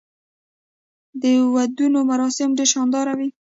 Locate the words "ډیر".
2.57-2.69